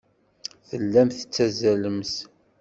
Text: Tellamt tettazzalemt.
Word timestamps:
Tellamt 0.67 1.17
tettazzalemt. 1.17 2.13